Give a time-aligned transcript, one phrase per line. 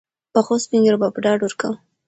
[0.33, 1.77] پخوسپین ږیرو به ډاډ ورکاوه.